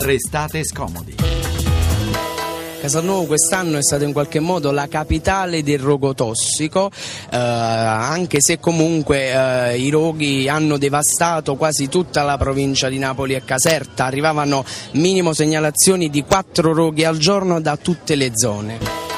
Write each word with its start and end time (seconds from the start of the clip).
Restate 0.00 0.64
scomodi. 0.64 1.14
Casalnuovo 2.80 3.26
quest'anno 3.26 3.76
è 3.76 3.82
stata 3.82 4.04
in 4.04 4.14
qualche 4.14 4.40
modo 4.40 4.70
la 4.70 4.88
capitale 4.88 5.62
del 5.62 5.78
rogo 5.78 6.14
tossico, 6.14 6.90
eh, 7.30 7.36
anche 7.36 8.38
se 8.40 8.58
comunque 8.58 9.30
eh, 9.30 9.78
i 9.78 9.90
roghi 9.90 10.48
hanno 10.48 10.78
devastato 10.78 11.56
quasi 11.56 11.88
tutta 11.90 12.22
la 12.22 12.38
provincia 12.38 12.88
di 12.88 12.98
Napoli 12.98 13.34
e 13.34 13.44
Caserta, 13.44 14.06
arrivavano 14.06 14.64
minimo 14.92 15.34
segnalazioni 15.34 16.08
di 16.08 16.24
quattro 16.24 16.72
roghi 16.72 17.04
al 17.04 17.18
giorno 17.18 17.60
da 17.60 17.76
tutte 17.76 18.14
le 18.14 18.30
zone. 18.34 19.09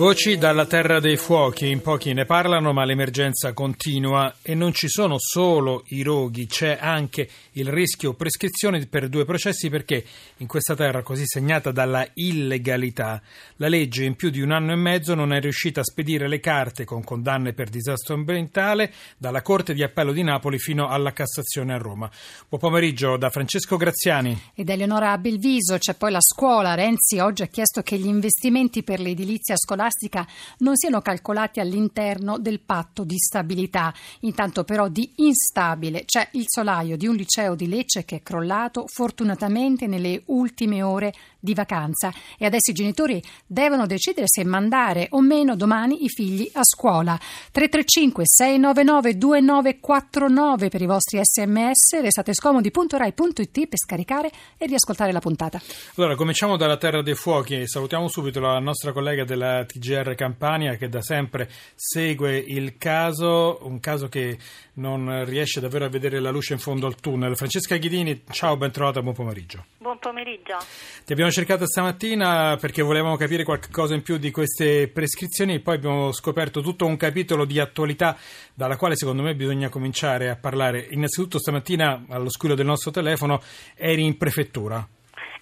Voci 0.00 0.38
dalla 0.38 0.64
terra 0.64 0.98
dei 0.98 1.18
fuochi, 1.18 1.68
in 1.68 1.82
pochi 1.82 2.14
ne 2.14 2.24
parlano, 2.24 2.72
ma 2.72 2.86
l'emergenza 2.86 3.52
continua 3.52 4.36
e 4.40 4.54
non 4.54 4.72
ci 4.72 4.88
sono 4.88 5.16
solo 5.18 5.82
i 5.88 6.02
roghi, 6.02 6.46
c'è 6.46 6.78
anche 6.80 7.28
il 7.52 7.68
rischio 7.68 8.14
prescrizione 8.14 8.86
per 8.86 9.10
due 9.10 9.26
processi 9.26 9.68
perché 9.68 10.02
in 10.38 10.46
questa 10.46 10.74
terra 10.74 11.02
così 11.02 11.24
segnata 11.26 11.70
dalla 11.70 12.08
illegalità 12.14 13.20
la 13.56 13.68
legge 13.68 14.04
in 14.04 14.16
più 14.16 14.30
di 14.30 14.40
un 14.40 14.52
anno 14.52 14.72
e 14.72 14.76
mezzo 14.76 15.14
non 15.14 15.34
è 15.34 15.40
riuscita 15.40 15.80
a 15.80 15.84
spedire 15.84 16.28
le 16.28 16.40
carte 16.40 16.86
con 16.86 17.04
condanne 17.04 17.52
per 17.52 17.68
disastro 17.68 18.14
ambientale 18.14 18.94
dalla 19.18 19.42
Corte 19.42 19.74
di 19.74 19.82
Appello 19.82 20.12
di 20.12 20.22
Napoli 20.22 20.58
fino 20.58 20.88
alla 20.88 21.12
Cassazione 21.12 21.74
a 21.74 21.76
Roma. 21.76 22.10
Buon 22.48 22.58
pomeriggio 22.58 23.18
da 23.18 23.28
Francesco 23.28 23.76
Graziani. 23.76 24.44
E 24.54 24.64
da 24.64 24.72
Eleonora 24.72 25.18
Belviso 25.18 25.76
c'è 25.76 25.92
poi 25.92 26.10
la 26.10 26.22
scuola. 26.22 26.72
Renzi 26.72 27.18
oggi 27.18 27.42
ha 27.42 27.48
chiesto 27.48 27.82
che 27.82 27.98
gli 27.98 28.06
investimenti 28.06 28.82
per 28.82 28.98
l'edilizia 28.98 29.56
scolastica 29.58 29.88
scolastica 29.90 30.26
non 30.58 30.76
siano 30.76 31.00
calcolati 31.00 31.60
all'interno 31.60 32.38
del 32.38 32.60
patto 32.60 33.04
di 33.04 33.18
stabilità. 33.18 33.92
Intanto 34.20 34.64
però 34.64 34.88
di 34.88 35.12
instabile 35.16 36.04
c'è 36.04 36.28
il 36.32 36.44
solaio 36.46 36.96
di 36.96 37.06
un 37.06 37.16
liceo 37.16 37.54
di 37.54 37.68
Lecce 37.68 38.04
che 38.04 38.16
è 38.16 38.22
crollato 38.22 38.84
fortunatamente 38.86 39.86
nelle 39.86 40.22
ultime 40.26 40.82
ore 40.82 41.12
di 41.40 41.54
vacanza 41.54 42.12
e 42.38 42.44
adesso 42.44 42.70
i 42.70 42.74
genitori 42.74 43.22
devono 43.46 43.86
decidere 43.86 44.26
se 44.28 44.44
mandare 44.44 45.08
o 45.10 45.20
meno 45.20 45.56
domani 45.56 46.04
i 46.04 46.08
figli 46.08 46.48
a 46.52 46.62
scuola. 46.62 47.18
335 47.50 48.24
699 48.26 49.16
2949 49.16 50.68
per 50.68 50.82
i 50.82 50.86
vostri 50.86 51.18
sms, 51.22 52.00
restate 52.00 52.34
scomodi.rai.it 52.34 53.68
per 53.68 53.78
scaricare 53.78 54.30
e 54.56 54.66
riascoltare 54.66 55.12
la 55.12 55.20
puntata. 55.20 55.60
Allora, 55.96 56.14
cominciamo 56.14 56.56
dalla 56.56 56.76
Terra 56.76 57.02
dei 57.02 57.14
Fuochi. 57.14 57.66
Salutiamo 57.66 58.08
subito 58.08 58.40
la 58.40 58.58
nostra 58.58 58.92
collega 58.92 59.24
della 59.24 59.64
TGR 59.80 60.14
Campania 60.14 60.76
che 60.76 60.88
da 60.88 61.00
sempre 61.00 61.48
segue 61.74 62.36
il 62.36 62.76
caso, 62.76 63.58
un 63.62 63.80
caso 63.80 64.08
che 64.08 64.38
non 64.74 65.24
riesce 65.24 65.60
davvero 65.60 65.86
a 65.86 65.88
vedere 65.88 66.20
la 66.20 66.30
luce 66.30 66.52
in 66.52 66.58
fondo 66.58 66.86
al 66.86 67.00
tunnel. 67.00 67.36
Francesca 67.36 67.76
Ghidini, 67.76 68.22
ciao, 68.30 68.56
ben 68.56 68.70
trovata, 68.70 69.02
buon 69.02 69.14
pomeriggio. 69.14 69.64
Buon 69.78 69.98
pomeriggio. 69.98 70.58
Ti 71.04 71.12
abbiamo 71.12 71.30
cercato 71.30 71.66
stamattina 71.66 72.56
perché 72.60 72.82
volevamo 72.82 73.16
capire 73.16 73.42
qualcosa 73.42 73.94
in 73.94 74.02
più 74.02 74.18
di 74.18 74.30
queste 74.30 74.88
prescrizioni, 74.88 75.58
poi 75.60 75.76
abbiamo 75.76 76.12
scoperto 76.12 76.60
tutto 76.60 76.86
un 76.86 76.96
capitolo 76.96 77.44
di 77.44 77.58
attualità 77.58 78.16
dalla 78.54 78.76
quale 78.76 78.96
secondo 78.96 79.22
me 79.22 79.34
bisogna 79.34 79.70
cominciare 79.70 80.28
a 80.28 80.36
parlare. 80.36 80.86
Innanzitutto 80.90 81.38
stamattina 81.38 82.04
allo 82.10 82.30
scudo 82.30 82.54
del 82.54 82.66
nostro 82.66 82.90
telefono 82.90 83.40
eri 83.74 84.04
in 84.04 84.16
prefettura. 84.16 84.86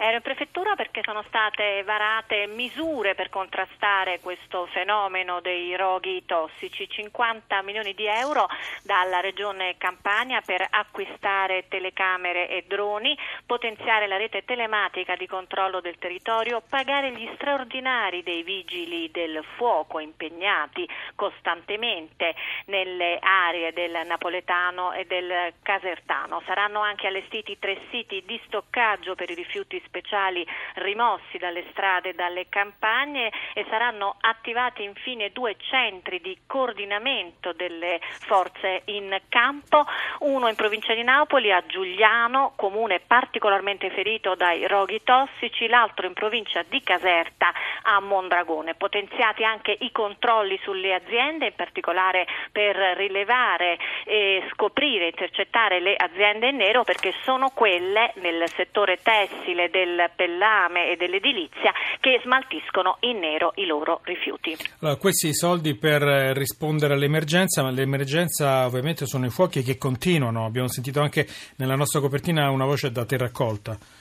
Ero 0.00 0.14
in 0.14 0.22
prefettura 0.22 0.57
perché 0.98 1.02
sono 1.02 1.22
state 1.28 1.82
varate 1.84 2.46
misure 2.46 3.14
per 3.14 3.28
contrastare 3.28 4.20
questo 4.20 4.66
fenomeno 4.66 5.40
dei 5.40 5.76
roghi 5.76 6.24
tossici, 6.24 6.88
50 6.88 7.62
milioni 7.62 7.94
di 7.94 8.06
euro 8.06 8.48
dalla 8.82 9.20
regione 9.20 9.76
Campania 9.78 10.40
per 10.40 10.66
acquistare 10.68 11.66
telecamere 11.68 12.48
e 12.48 12.64
droni, 12.66 13.16
potenziare 13.46 14.06
la 14.06 14.16
rete 14.16 14.44
telematica 14.44 15.14
di 15.14 15.26
controllo 15.26 15.80
del 15.80 15.98
territorio, 15.98 16.62
pagare 16.68 17.12
gli 17.12 17.28
straordinari 17.34 18.22
dei 18.22 18.42
vigili 18.42 19.10
del 19.10 19.44
fuoco 19.56 20.00
impegnati 20.00 20.88
costantemente 21.14 22.34
nelle 22.66 23.18
aree 23.20 23.72
del 23.72 24.00
napoletano 24.06 24.92
e 24.92 25.04
del 25.04 25.52
casertano. 25.62 26.42
Saranno 26.46 26.80
anche 26.80 27.06
allestiti 27.06 27.58
tre 27.58 27.78
siti 27.90 28.22
di 28.26 28.40
stoccaggio 28.46 29.14
per 29.14 29.30
i 29.30 29.34
rifiuti 29.34 29.80
speciali 29.84 30.46
rimossi 30.88 31.36
dalle 31.36 31.64
strade 31.70 32.10
e 32.10 32.14
dalle 32.14 32.48
campagne 32.48 33.30
e 33.52 33.66
saranno 33.68 34.16
attivati 34.20 34.82
infine 34.82 35.30
due 35.32 35.56
centri 35.58 36.20
di 36.20 36.36
coordinamento 36.46 37.52
delle 37.52 38.00
forze 38.20 38.82
in 38.86 39.20
campo, 39.28 39.84
uno 40.20 40.48
in 40.48 40.54
provincia 40.54 40.94
di 40.94 41.02
Napoli 41.02 41.52
a 41.52 41.62
Giuliano, 41.66 42.54
comune 42.56 43.00
particolarmente 43.00 43.90
ferito 43.90 44.34
dai 44.34 44.66
roghi 44.66 45.02
tossici, 45.02 45.68
l'altro 45.68 46.06
in 46.06 46.14
provincia 46.14 46.62
di 46.66 46.82
Caserta 46.82 47.52
a 47.82 48.00
Mondragone. 48.00 48.74
Potenziati 48.74 49.44
anche 49.44 49.76
i 49.80 49.92
controlli 49.92 50.58
sulle 50.62 50.94
aziende, 50.94 51.46
in 51.46 51.54
particolare 51.54 52.26
per 52.50 52.76
rilevare 52.96 53.78
e 54.04 54.42
scoprire, 54.52 55.08
intercettare 55.08 55.80
le 55.80 55.94
aziende 55.96 56.48
in 56.48 56.56
nero 56.56 56.82
perché 56.84 57.12
sono 57.22 57.50
quelle 57.50 58.12
nel 58.16 58.48
settore 58.48 58.98
tessile 59.02 59.68
del 59.68 60.10
pellame 60.16 60.77
e 60.86 60.96
dell'edilizia 60.96 61.72
che 62.00 62.20
smaltiscono 62.22 62.98
in 63.00 63.18
nero 63.18 63.52
i 63.56 63.66
loro 63.66 64.00
rifiuti. 64.04 64.56
Allora, 64.80 64.96
questi 64.96 65.34
soldi 65.34 65.74
per 65.74 66.02
rispondere 66.36 66.94
all'emergenza, 66.94 67.62
ma 67.62 67.70
l'emergenza 67.70 68.66
ovviamente 68.66 69.06
sono 69.06 69.26
i 69.26 69.30
fuochi 69.30 69.62
che 69.62 69.78
continuano. 69.78 70.44
Abbiamo 70.44 70.68
sentito 70.68 71.00
anche 71.00 71.26
nella 71.56 71.74
nostra 71.74 72.00
copertina 72.00 72.50
una 72.50 72.64
voce 72.64 72.90
da 72.90 73.04
terraccolta. 73.04 73.97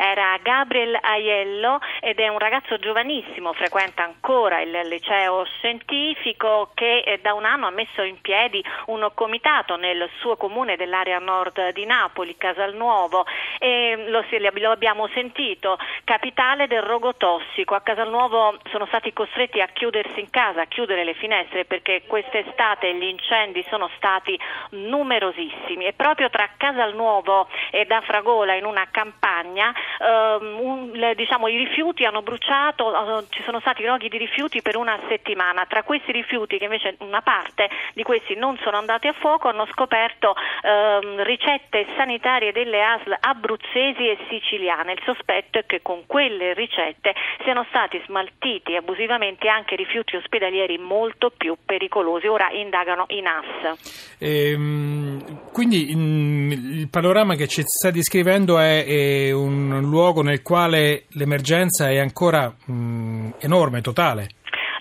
Era 0.00 0.38
Gabriel 0.40 0.96
Aiello 1.00 1.80
ed 2.00 2.20
è 2.20 2.28
un 2.28 2.38
ragazzo 2.38 2.78
giovanissimo, 2.78 3.52
frequenta 3.52 4.04
ancora 4.04 4.60
il 4.60 4.70
liceo 4.86 5.44
scientifico 5.44 6.70
che 6.74 7.00
eh, 7.00 7.18
da 7.18 7.34
un 7.34 7.44
anno 7.44 7.66
ha 7.66 7.70
messo 7.70 8.02
in 8.02 8.20
piedi 8.20 8.64
un 8.86 9.10
comitato 9.14 9.74
nel 9.74 10.08
suo 10.20 10.36
comune 10.36 10.76
dell'area 10.76 11.18
nord 11.18 11.72
di 11.72 11.84
Napoli, 11.84 12.36
Casalnuovo, 12.36 13.26
e 13.58 14.04
lo, 14.06 14.24
lo 14.30 14.70
abbiamo 14.70 15.08
sentito, 15.08 15.76
capitale 16.04 16.68
del 16.68 16.82
rogo 16.82 17.16
tossico. 17.16 17.74
A 17.74 17.80
Casalnuovo 17.80 18.56
sono 18.70 18.86
stati 18.86 19.12
costretti 19.12 19.60
a 19.60 19.66
chiudersi 19.66 20.20
in 20.20 20.30
casa, 20.30 20.62
a 20.62 20.66
chiudere 20.66 21.02
le 21.02 21.14
finestre 21.14 21.64
perché 21.64 22.02
quest'estate 22.06 22.94
gli 22.94 23.02
incendi 23.02 23.64
sono 23.68 23.90
stati 23.96 24.38
numerosissimi 24.70 25.86
e 25.86 25.92
proprio 25.92 26.30
tra 26.30 26.48
Casalnuovo 26.56 27.48
e 27.72 27.84
da 27.84 28.00
Fragola 28.02 28.54
in 28.54 28.64
una 28.64 28.86
campagna 28.92 29.74
ehm, 30.00 30.58
un, 30.60 31.12
diciamo, 31.14 31.48
i 31.48 31.56
rifiuti 31.56 32.04
hanno 32.04 32.22
bruciato, 32.22 32.86
uh, 32.86 33.26
ci 33.30 33.42
sono 33.44 33.60
stati 33.60 33.84
roghi 33.84 34.08
di 34.08 34.18
rifiuti 34.18 34.62
per 34.62 34.76
una 34.76 34.98
settimana. 35.08 35.66
Tra 35.66 35.82
questi 35.82 36.12
rifiuti, 36.12 36.58
che 36.58 36.64
invece 36.64 36.96
una 37.00 37.22
parte 37.22 37.68
di 37.94 38.02
questi 38.02 38.34
non 38.34 38.58
sono 38.62 38.76
andati 38.76 39.08
a 39.08 39.12
fuoco, 39.12 39.48
hanno 39.48 39.66
scoperto 39.72 40.34
ehm, 40.62 41.22
ricette 41.22 41.86
sanitarie 41.96 42.52
delle 42.52 42.82
ASL 42.82 43.16
abruzzesi 43.20 44.08
e 44.08 44.18
siciliane. 44.28 44.92
Il 44.92 45.02
sospetto 45.04 45.58
è 45.58 45.66
che 45.66 45.80
con 45.82 46.02
quelle 46.06 46.54
ricette 46.54 47.14
siano 47.42 47.64
stati 47.68 48.00
smaltiti 48.06 48.76
abusivamente 48.76 49.48
anche 49.48 49.76
rifiuti 49.76 50.16
ospedalieri 50.16 50.78
molto 50.78 51.30
più 51.36 51.56
pericolosi. 51.64 52.26
Ora 52.26 52.50
indagano 52.50 53.06
i 53.08 53.20
NAS. 53.20 54.16
Ehm, 54.18 55.50
quindi 55.52 55.90
in, 55.90 56.50
il 56.50 56.88
panorama 56.88 57.34
che 57.34 57.46
ci 57.46 57.62
sta 57.62 57.90
descrivendo 57.90 58.58
è, 58.58 58.84
è 58.84 59.32
un 59.32 59.77
un 59.78 59.88
luogo 59.88 60.22
nel 60.22 60.42
quale 60.42 61.04
l'emergenza 61.10 61.88
è 61.88 61.98
ancora 61.98 62.54
mh, 62.64 63.34
enorme, 63.38 63.80
totale 63.80 64.28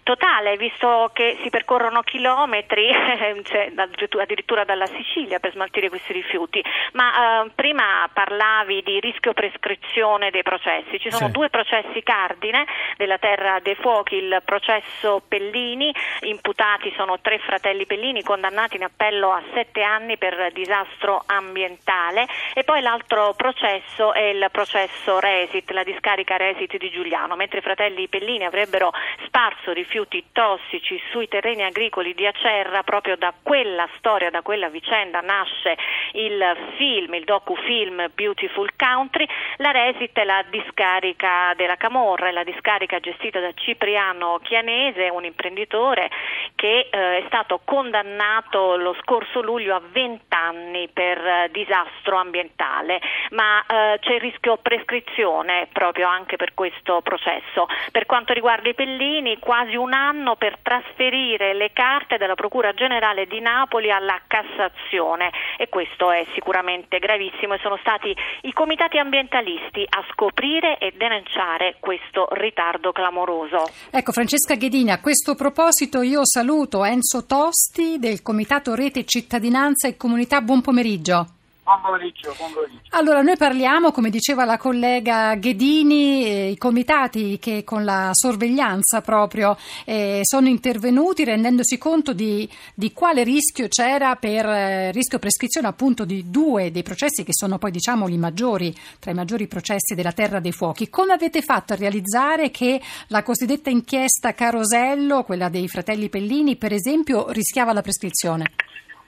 totale, 0.08 0.56
visto 0.56 1.12
che 1.12 1.38
si 1.42 1.50
percorrono 1.50 2.02
chilometri, 2.02 2.88
cioè, 3.44 3.74
addirittura 3.76 4.64
dalla 4.64 4.86
Sicilia 4.86 5.40
per 5.40 5.52
smaltire 5.52 5.90
questi 5.90 6.14
rifiuti. 6.14 6.64
Ma 6.94 7.44
eh, 7.44 7.52
prima 7.54 8.10
parlavi 8.14 8.84
di 8.84 9.02
rischio 9.02 9.34
prescrizione 9.34 10.32
dei 10.32 10.44
processi. 10.44 10.98
Ci 10.98 11.12
sono 11.12 11.26
sì. 11.26 11.34
due 11.34 11.50
processi 11.50 12.02
cardine 12.04 12.66
della 12.96 13.18
Terra 13.18 13.60
dei 13.60 13.76
Fuochi, 13.76 14.16
il 14.16 14.42
processo 14.46 15.22
Pellini, 15.28 15.94
imputati 16.22 16.94
sono 16.96 17.20
tre 17.20 17.40
fratelli 17.40 17.86
Pellini 17.86 18.24
condannati 18.24 18.78
in 18.78 18.84
appello 18.84 19.34
a 19.34 19.44
sette 19.54 19.82
anni 19.82 20.18
per 20.18 20.54
disastro 20.54 21.22
ambientale 21.26 22.26
e 22.54 22.64
poi 22.64 22.80
l'altro 22.80 23.34
processo 23.36 24.14
è 24.14 24.22
il 24.22 24.48
processo 24.54 25.20
Resit, 25.20 25.70
la 25.72 25.84
discarica 25.84 26.38
Resit 26.38 26.78
di 26.78 26.90
Giuliano, 26.92 27.36
mentre 27.36 27.60
i 27.60 27.62
fratelli 27.62 28.08
Pellini 28.08 28.46
avrebbero 28.46 28.94
sparso 29.26 29.74
rifiuti 29.74 29.96
rifiuti 29.98 30.26
tossici 30.32 31.02
sui 31.10 31.28
terreni 31.28 31.64
agricoli 31.64 32.14
di 32.14 32.28
Acerra, 32.28 32.84
proprio 32.84 33.16
da 33.18 33.34
quella 33.42 33.88
storia, 33.98 34.30
da 34.30 34.44
quella 34.44 34.70
vicenda 34.70 35.22
nasce 35.22 35.76
il 36.12 36.56
film, 36.76 37.16
il 37.16 37.24
docufilm 37.24 38.12
Beautiful 38.14 38.70
Country. 38.76 39.28
La 39.58 39.72
Resit 39.72 40.18
è 40.20 40.24
la 40.24 40.44
discarica 40.50 41.54
della 41.56 41.78
Camorra, 41.78 42.32
la 42.32 42.44
discarica 42.44 43.00
gestita 43.00 43.40
da 43.40 43.52
Cipriano 43.54 44.40
Chianese, 44.44 45.10
un 45.10 45.26
imprenditore 45.26 46.10
che 46.54 46.90
eh, 46.92 47.18
è 47.18 47.24
stato 47.26 47.62
condannato 47.64 48.76
lo 48.76 48.96
scorso 49.02 49.42
luglio 49.42 49.76
a 49.76 49.82
20 49.92 50.26
anni 50.30 50.90
per 50.94 51.18
eh, 51.18 51.50
disastro 51.52 52.18
ambientale, 52.18 53.02
ma 53.32 53.62
eh, 53.62 53.98
c'è 54.00 54.14
il 54.14 54.22
rischio 54.22 54.58
prescrizione 54.58 55.68
proprio 55.72 56.08
anche 56.08 56.36
per 56.36 56.54
questo 56.54 57.02
processo. 57.02 57.68
Per 57.92 58.06
quanto 58.06 58.34
riguarda 58.34 58.70
i 58.70 58.76
Pellini, 58.76 59.40
quasi 59.40 59.76
un 59.76 59.87
anno 59.94 60.36
per 60.36 60.58
trasferire 60.62 61.54
le 61.54 61.72
carte 61.74 62.18
della 62.18 62.36
Procura 62.36 62.74
Generale 62.74 63.26
di 63.28 63.40
Napoli 63.40 63.92
alla 63.92 64.20
Cassazione 64.28 65.32
e 65.58 65.70
questo 65.70 66.12
è 66.12 66.26
sicuramente 66.34 67.00
gravissimo 67.00 67.54
e 67.54 67.60
sono 67.62 67.78
stati 67.78 68.16
i 68.42 68.54
comitati 68.54 68.98
ambientalisti 68.98 69.86
a 69.88 70.04
scoprire 70.12 70.78
e 70.78 70.94
denunciare 70.96 71.78
questo 71.80 72.28
ritardo 72.32 72.92
clamoroso. 72.92 73.70
Ecco 73.92 74.12
Francesca 74.12 74.56
Ghedini, 74.56 74.92
a 74.92 75.00
questo 75.00 75.36
proposito 75.36 76.02
io 76.02 76.26
saluto 76.26 76.84
Enzo 76.84 77.26
Tosti 77.26 78.00
del 78.00 78.22
Comitato 78.22 78.76
Rete 78.76 79.06
Cittadinanza 79.06 79.88
e 79.88 79.98
Comunità. 79.98 80.42
Buon 80.42 80.62
pomeriggio. 80.62 81.37
Buon 81.68 81.82
pomeriggio, 81.82 82.34
buon 82.38 82.54
pomeriggio. 82.54 82.80
Allora, 82.92 83.22
noi 83.22 83.36
parliamo, 83.36 83.92
come 83.92 84.10
diceva 84.10 84.46
la 84.46 84.58
collega 84.58 85.36
Ghedini, 85.36 86.24
eh, 86.24 86.50
i 86.52 86.58
comitati 86.58 87.40
che 87.40 87.66
con 87.66 87.84
la 87.84 88.12
sorveglianza 88.14 89.02
proprio 89.02 89.58
eh, 89.84 90.22
sono 90.24 90.48
intervenuti 90.48 91.26
rendendosi 91.26 91.78
conto 91.78 92.14
di, 92.14 92.50
di 92.74 92.94
quale 92.94 93.26
rischio 93.26 93.68
c'era 93.68 94.16
per 94.16 94.46
eh, 94.46 94.92
rischio 94.94 95.20
prescrizione 95.20 95.68
appunto 95.68 96.06
di 96.06 96.32
due 96.32 96.72
dei 96.72 96.84
processi 96.84 97.26
che 97.26 97.34
sono 97.34 97.58
poi 97.58 97.72
diciamo 97.72 98.08
i 98.08 98.18
maggiori, 98.18 98.74
tra 98.98 99.12
i 99.12 99.16
maggiori 99.16 99.48
processi 99.48 99.94
della 99.94 100.14
Terra 100.14 100.40
dei 100.40 100.54
Fuochi. 100.54 100.90
Come 100.90 101.12
avete 101.12 101.42
fatto 101.42 101.74
a 101.74 101.76
realizzare 101.76 102.50
che 102.50 102.80
la 103.08 103.24
cosiddetta 103.24 103.70
inchiesta 103.70 104.34
Carosello, 104.34 105.26
quella 105.26 105.50
dei 105.50 105.68
fratelli 105.68 106.08
Pellini, 106.08 106.56
per 106.56 106.72
esempio, 106.72 107.30
rischiava 107.32 107.74
la 107.74 107.82
prescrizione? 107.82 108.54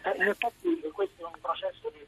Eh, 0.02 0.28
infatti 0.28 0.78
questo 0.92 1.22
è 1.22 1.26
un 1.26 1.40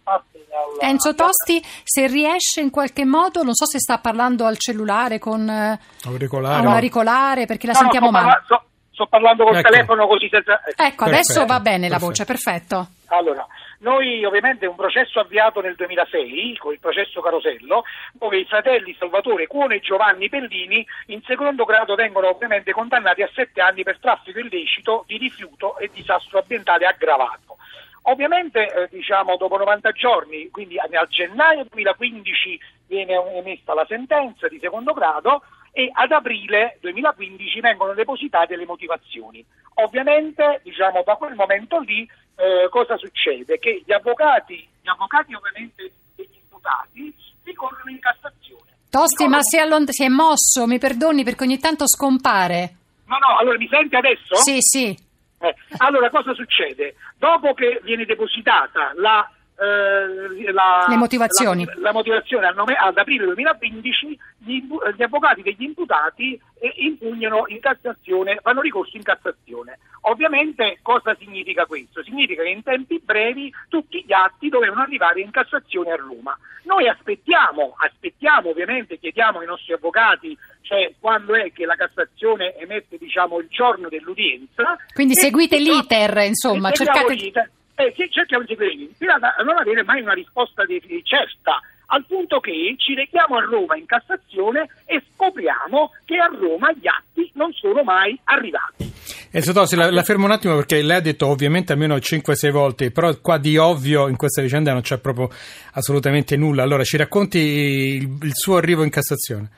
processo 0.03 0.23
che 0.33 0.37
parte 0.41 0.45
dal... 0.49 0.89
Enzo 0.89 1.15
Tosti, 1.15 1.61
se 1.83 2.07
riesce 2.07 2.61
in 2.61 2.69
qualche 2.69 3.05
modo, 3.05 3.43
non 3.43 3.53
so 3.53 3.65
se 3.65 3.79
sta 3.79 3.97
parlando 3.99 4.45
al 4.45 4.57
cellulare 4.57 5.19
con 5.19 5.47
eh, 5.49 5.79
Auricolare. 6.05 6.65
auricolare 6.67 7.45
perché 7.45 7.67
la 7.67 7.73
No, 7.73 7.79
no, 7.79 7.83
sentiamo 7.91 8.07
sto 8.09 8.17
male. 8.25 8.41
sto, 8.45 8.63
sto 8.91 9.07
parlando 9.07 9.43
col 9.45 9.55
Ecco. 9.57 9.69
telefono 9.69 10.07
così 10.07 10.27
senza... 10.29 10.61
ecco. 10.65 10.83
Ecco, 10.83 11.03
adesso 11.05 11.33
Perfetto, 11.39 11.45
va 11.53 11.59
bene 11.59 11.89
la 11.89 11.97
perfetto. 11.97 12.05
voce, 12.07 12.25
perfetto. 12.25 12.87
Allora, 13.13 13.45
noi 13.79 14.23
ovviamente 14.23 14.65
un 14.67 14.75
processo 14.75 15.19
avviato 15.19 15.59
nel 15.59 15.75
2006, 15.75 16.55
con 16.57 16.71
il 16.71 16.79
processo 16.79 17.19
Carosello, 17.19 17.83
dove 18.13 18.39
i 18.39 18.45
fratelli 18.45 18.95
Salvatore 18.97 19.47
Cuone 19.47 19.75
e 19.75 19.79
Giovanni 19.81 20.29
Pellini 20.29 20.85
in 21.07 21.21
secondo 21.25 21.65
grado 21.65 21.95
vengono 21.95 22.29
ovviamente 22.29 22.71
condannati 22.71 23.21
a 23.21 23.29
sette 23.33 23.59
anni 23.59 23.83
per 23.83 23.99
traffico 23.99 24.39
illecito 24.39 25.03
di 25.07 25.17
rifiuto 25.17 25.77
e 25.77 25.89
disastro 25.93 26.39
ambientale 26.39 26.85
aggravato. 26.85 27.57
Ovviamente, 28.03 28.65
eh, 28.65 28.87
diciamo, 28.89 29.37
dopo 29.37 29.57
90 29.57 29.91
giorni, 29.91 30.49
quindi 30.49 30.77
a 30.79 31.05
gennaio 31.07 31.65
2015 31.69 32.59
viene 32.87 33.13
emessa 33.35 33.73
la 33.73 33.85
sentenza 33.87 34.47
di 34.47 34.59
secondo 34.59 34.93
grado 34.93 35.43
e 35.71 35.89
ad 35.93 36.11
aprile 36.11 36.77
2015 36.81 37.59
vengono 37.61 37.93
depositate 37.93 38.55
le 38.55 38.65
motivazioni. 38.65 39.45
Ovviamente, 39.75 40.59
diciamo, 40.63 41.03
da 41.05 41.15
quel 41.15 41.35
momento 41.35 41.79
lì 41.79 42.07
eh, 42.35 42.67
cosa 42.69 42.97
succede? 42.97 43.59
Che 43.59 43.83
gli 43.85 43.93
avvocati, 43.93 44.67
gli 44.81 44.89
avvocati 44.89 45.33
ovviamente 45.33 45.91
degli 46.15 46.35
imputati 46.41 47.13
ricorrono 47.43 47.89
in 47.89 47.99
Cassazione. 47.99 48.69
Tosti, 48.89 49.27
ma 49.27 49.41
si 49.41 49.57
è, 49.57 49.61
allont- 49.61 49.91
si 49.91 50.03
è 50.03 50.09
mosso, 50.09 50.67
mi 50.67 50.79
perdoni 50.79 51.23
perché 51.23 51.43
ogni 51.43 51.59
tanto 51.59 51.87
scompare. 51.87 52.75
No, 53.05 53.17
no, 53.17 53.37
allora 53.37 53.57
mi 53.57 53.67
sente 53.69 53.95
adesso? 53.95 54.35
Sì, 54.35 54.57
sì. 54.59 55.09
Eh, 55.41 55.55
allora 55.77 56.09
cosa 56.11 56.33
succede? 56.33 56.95
Dopo 57.17 57.53
che 57.53 57.81
viene 57.83 58.05
depositata 58.05 58.91
la, 58.95 59.27
eh, 59.59 60.51
la- 60.51 60.85
Le 60.87 60.95
motivazioni. 60.97 61.65
la, 61.65 61.73
la 61.77 61.91
motivazione 61.91 62.51
nome- 62.53 62.75
ad 62.75 62.97
aprile 62.97 63.25
2015, 63.25 64.19
gli, 64.39 64.61
gli 64.95 65.03
avvocati 65.03 65.41
degli 65.41 65.63
imputati 65.63 66.39
eh, 66.59 66.73
impugnano 66.77 67.43
in 67.47 67.59
Cassazione, 67.59 68.39
fanno 68.41 68.61
ricorso 68.61 68.97
in 68.97 69.03
Cassazione. 69.03 69.79
Ovviamente 70.05 70.79
cosa 70.81 71.15
significa 71.19 71.65
questo? 71.65 72.03
Significa 72.03 72.41
che 72.41 72.49
in 72.49 72.63
tempi 72.63 72.99
brevi 73.03 73.53
tutti 73.69 74.03
gli 74.05 74.13
atti 74.13 74.49
dovevano 74.49 74.81
arrivare 74.81 75.21
in 75.21 75.29
Cassazione 75.29 75.91
a 75.91 75.95
Roma. 75.95 76.35
Noi 76.63 76.87
aspettiamo, 76.87 77.75
aspettiamo 77.77 78.49
ovviamente, 78.49 78.97
chiediamo 78.97 79.39
ai 79.39 79.45
nostri 79.47 79.73
avvocati 79.73 80.37
cioè 80.61 80.93
quando 80.99 81.33
è 81.35 81.51
che 81.51 81.65
la 81.65 81.75
Cassazione 81.75 82.55
emette 82.55 82.97
diciamo, 82.97 83.39
il 83.39 83.47
giorno 83.49 83.89
dell'udienza. 83.89 84.77
Quindi 84.93 85.15
seguite 85.15 85.59
l'iter, 85.59 86.15
insomma, 86.19 86.71
cercate- 86.71 87.13
l'iter. 87.13 87.49
Eh, 87.81 87.93
sì, 87.97 88.07
cerchiamo 88.11 88.43
di 88.43 88.49
seguire 88.49 88.75
l'iter, 88.75 88.95
fino 88.95 89.13
a 89.13 89.43
non 89.43 89.57
avere 89.57 89.83
mai 89.83 90.01
una 90.01 90.13
risposta 90.13 90.63
di- 90.65 90.81
di 90.85 91.01
certa, 91.03 91.59
al 91.87 92.05
punto 92.05 92.39
che 92.39 92.75
ci 92.77 92.93
rechiamo 92.93 93.37
a 93.37 93.43
Roma 93.43 93.75
in 93.75 93.87
Cassazione 93.87 94.69
e 94.85 95.01
scopriamo 95.13 95.91
che 96.05 96.17
a 96.17 96.27
Roma 96.27 96.71
gli 96.73 96.87
atti 96.87 97.31
non 97.33 97.51
sono 97.53 97.81
mai 97.81 98.17
arrivati. 98.25 98.89
Enzo 99.31 99.51
Tosi, 99.51 99.75
la, 99.75 99.89
la 99.89 100.03
fermo 100.03 100.25
un 100.25 100.31
attimo 100.31 100.55
perché 100.57 100.81
lei 100.83 100.97
ha 100.97 101.01
detto 101.01 101.25
ovviamente 101.25 101.73
almeno 101.73 101.95
5-6 101.95 102.51
volte, 102.51 102.91
però 102.91 103.11
qua 103.19 103.39
di 103.39 103.57
ovvio 103.57 104.07
in 104.09 104.15
questa 104.15 104.43
vicenda 104.43 104.73
non 104.73 104.81
c'è 104.81 104.99
proprio 104.99 105.29
assolutamente 105.73 106.37
nulla. 106.37 106.61
Allora 106.61 106.83
ci 106.83 106.97
racconti 106.97 107.39
il, 107.39 108.17
il 108.21 108.35
suo 108.35 108.57
arrivo 108.57 108.83
in 108.83 108.91
Cassazione? 108.91 109.49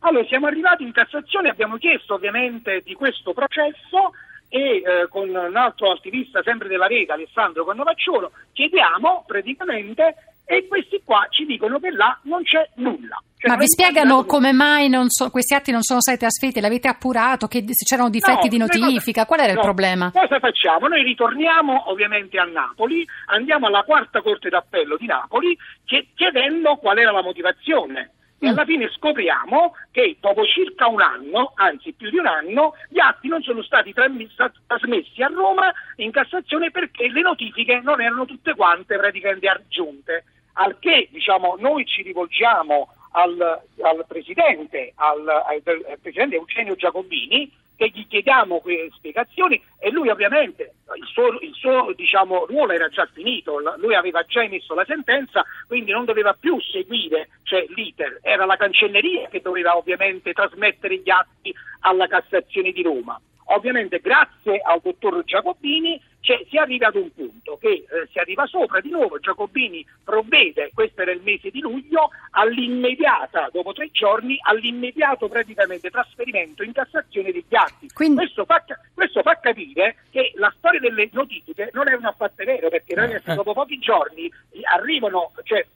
Allora, 0.00 0.24
siamo 0.26 0.46
arrivati 0.46 0.84
in 0.84 0.92
Cassazione, 0.92 1.50
abbiamo 1.50 1.76
chiesto 1.76 2.14
ovviamente 2.14 2.80
di 2.82 2.94
questo 2.94 3.32
processo 3.34 4.12
e 4.52 4.82
eh, 4.84 5.08
con 5.08 5.30
un 5.30 5.56
altro 5.56 5.92
attivista 5.92 6.42
sempre 6.42 6.68
della 6.68 6.86
Lega, 6.86 7.14
Alessandro 7.14 7.64
Connovacciolo, 7.64 8.32
chiediamo 8.52 9.24
praticamente 9.26 10.14
e 10.44 10.66
questi 10.68 11.00
qua 11.02 11.26
ci 11.30 11.46
dicono 11.46 11.78
che 11.78 11.90
là 11.90 12.18
non 12.24 12.42
c'è 12.42 12.68
nulla. 12.74 13.18
Cioè, 13.38 13.50
Ma 13.50 13.56
vi 13.56 13.66
spiegano 13.66 14.24
come 14.26 14.52
mai 14.52 14.90
non 14.90 15.08
so- 15.08 15.30
questi 15.30 15.54
atti 15.54 15.70
non 15.70 15.80
sono 15.80 16.02
stati 16.02 16.26
asfetti? 16.26 16.60
L'avete 16.60 16.86
appurato? 16.88 17.48
Che 17.48 17.64
c'erano 17.64 18.10
difetti 18.10 18.44
No, 18.44 18.48
di 18.50 18.58
notifica? 18.58 19.24
Qual 19.24 19.40
era 19.40 19.52
il 19.52 19.56
no, 19.56 19.62
problema? 19.62 20.10
Cosa 20.12 20.38
facciamo? 20.38 20.86
Noi 20.86 21.02
ritorniamo 21.02 21.90
ovviamente 21.90 22.38
a 22.38 22.44
Napoli, 22.44 23.06
andiamo 23.28 23.68
alla 23.68 23.84
quarta 23.84 24.20
corte 24.20 24.50
d'appello 24.50 24.96
di 24.98 25.06
Napoli 25.06 25.56
chie- 25.86 26.08
chiedendo 26.14 26.76
qual 26.76 26.98
era 26.98 27.10
la 27.10 27.22
motivazione. 27.22 28.10
E 28.44 28.46
Mm. 28.48 28.48
alla 28.48 28.64
fine 28.64 28.90
scopriamo 28.90 29.76
che 29.92 30.16
dopo 30.18 30.44
circa 30.44 30.88
un 30.88 31.00
anno, 31.00 31.52
anzi 31.54 31.92
più 31.92 32.10
di 32.10 32.18
un 32.18 32.26
anno, 32.26 32.74
gli 32.88 32.98
atti 32.98 33.28
non 33.28 33.40
sono 33.42 33.62
stati 33.62 33.92
trasmessi 33.92 35.22
a 35.22 35.28
Roma 35.28 35.72
in 35.98 36.10
Cassazione 36.10 36.72
perché 36.72 37.08
le 37.08 37.20
notifiche 37.20 37.78
non 37.84 38.00
erano 38.00 38.24
tutte 38.24 38.56
quante 38.56 38.96
praticamente 38.98 39.46
aggiunte. 39.48 40.24
Al 40.54 40.76
che 40.80 41.06
diciamo, 41.12 41.54
noi 41.60 41.86
ci 41.86 42.02
rivolgiamo 42.02 42.88
al, 43.12 43.38
al 43.80 44.04
presidente, 44.08 44.92
al, 44.96 45.20
al- 45.28 45.62
al 45.64 45.98
presidente 46.02 46.34
Eugenio 46.34 46.74
Giacobini, 46.74 47.48
che 47.76 47.90
gli 47.92 48.06
chiediamo 48.06 48.60
que- 48.60 48.90
spiegazioni 48.92 49.60
e 49.78 49.90
lui 49.90 50.08
ovviamente 50.08 50.74
il 50.94 51.06
suo, 51.06 51.38
il 51.40 51.54
suo, 51.54 51.92
diciamo, 51.94 52.46
ruolo 52.46 52.72
era 52.72 52.88
già 52.88 53.08
finito, 53.12 53.58
lui 53.78 53.94
aveva 53.94 54.22
già 54.24 54.42
emesso 54.42 54.74
la 54.74 54.84
sentenza, 54.84 55.44
quindi 55.66 55.90
non 55.90 56.04
doveva 56.04 56.34
più 56.38 56.60
seguire 56.60 57.28
cioè, 57.42 57.64
l'iter, 57.74 58.20
era 58.22 58.44
la 58.44 58.56
cancelleria 58.56 59.28
che 59.28 59.40
doveva 59.40 59.76
ovviamente 59.76 60.32
trasmettere 60.32 60.98
gli 60.98 61.10
atti 61.10 61.54
alla 61.80 62.06
Cassazione 62.06 62.72
di 62.72 62.82
Roma. 62.82 63.20
Ovviamente 63.46 63.98
grazie 64.00 64.60
al 64.62 64.80
dottor 64.82 65.24
Giacobini 65.24 66.00
cioè, 66.22 66.40
si 66.48 66.56
arriva 66.56 66.86
ad 66.86 66.94
un 66.94 67.12
punto 67.12 67.58
che 67.60 67.68
eh, 67.68 68.08
si 68.10 68.18
arriva 68.18 68.46
sopra 68.46 68.80
di 68.80 68.90
nuovo, 68.90 69.18
Giacobini 69.18 69.84
provvede, 70.04 70.70
questo 70.72 71.02
era 71.02 71.10
il 71.10 71.20
mese 71.22 71.50
di 71.50 71.60
luglio, 71.60 72.10
all'immediata, 72.30 73.48
dopo 73.52 73.72
tre 73.72 73.90
giorni, 73.90 74.38
all'immediato 74.42 75.28
praticamente 75.28 75.90
trasferimento 75.90 76.62
in 76.62 76.72
Cassazione 76.72 77.32
degli 77.32 77.54
atti. 77.54 77.88
Quindi- 77.92 78.18
Questo, 78.18 78.44
fa, 78.44 78.64
questo 78.94 79.22
fa 79.22 79.38
capire 79.40 79.96
che 80.10 80.32
la 80.36 80.52
storia 80.56 80.78
delle 80.78 81.08
notifiche 81.12 81.70
non 81.72 81.88
è 81.88 81.94
un 81.94 82.04
affatto 82.04 82.44
vero, 82.44 82.68
perché 82.68 82.94
noi 82.94 83.12
Eh, 83.12 83.22
eh. 83.24 83.34
dopo 83.34 83.52
pochi 83.52 83.78
giorni 83.78 84.30
arrivano, 84.72 85.32
cioè 85.42 85.66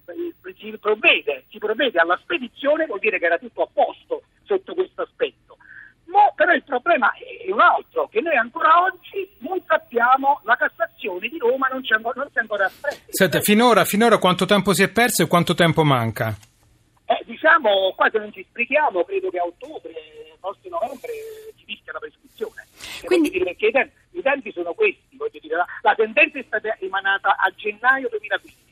si 0.57 0.77
provvede, 0.79 1.45
si 1.51 1.59
provvede 1.59 1.99
alla 1.99 2.19
spedizione, 2.23 2.87
vuol 2.87 3.01
dire 3.01 3.19
che 3.19 3.27
era 3.27 3.39
tutto 3.39 3.63
a 3.63 3.69
posto 3.73 4.23
sotto 4.45 4.75
questo 4.75 5.03
aspetto. 5.03 5.57
Mo, 6.07 6.33
però 6.37 6.53
il 6.53 6.63
problema 6.63 7.13
è 7.15 7.51
un 7.51 7.59
altro, 7.61 8.07
che 8.07 8.21
noi 8.21 8.37
ancora 8.37 8.83
oggi 8.83 9.29
sappiamo, 9.97 10.41
la 10.45 10.57
Cassazione 10.57 11.29
di 11.29 11.39
Roma 11.39 11.69
non, 11.69 11.81
c'è 11.81 11.95
ancora- 11.95 12.21
non 12.21 12.29
si 12.31 12.39
è 12.39 12.41
ancora 12.41 12.67
espressa. 12.67 13.03
Senta, 13.09 13.41
finora, 13.41 13.85
finora 13.85 14.19
quanto 14.19 14.45
tempo 14.45 14.75
si 14.75 14.83
è 14.83 14.89
perso 14.89 15.23
e 15.23 15.27
quanto 15.27 15.55
tempo 15.55 15.85
manca? 15.85 16.37
Eh, 17.07 17.23
diciamo, 17.25 17.95
qua 17.97 18.09
se 18.11 18.19
non 18.19 18.33
ci 18.33 18.45
sprechiamo, 18.49 19.05
credo 19.05 19.31
che 19.31 19.39
a 19.39 19.45
ottobre, 19.45 19.93
forse 20.41 20.69
novembre, 20.69 21.09
ci 21.57 21.65
fischia 21.65 21.93
la 21.93 21.99
prescrizione. 22.01 22.67
Quindi- 23.05 23.31
dire, 23.31 23.45
perché 23.45 23.67
i 23.69 23.73
tempi, 23.73 23.95
i 24.13 24.23
tempi 24.23 24.53
sono 24.53 24.75
questi, 24.75 25.17
voglio 25.17 25.39
dire, 25.41 25.57
la, 25.57 25.67
la 25.83 25.95
sentenza 25.97 26.39
è 26.39 26.45
stata 26.47 26.77
emanata 26.81 27.37
a 27.37 27.51
gennaio 27.57 28.09
2015. 28.11 28.65